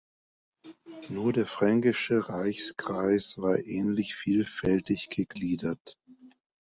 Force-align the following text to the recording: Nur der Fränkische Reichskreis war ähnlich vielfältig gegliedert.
Nur 1.09 1.31
der 1.31 1.45
Fränkische 1.45 2.27
Reichskreis 2.27 3.37
war 3.39 3.59
ähnlich 3.63 4.15
vielfältig 4.15 5.11
gegliedert. 5.11 5.99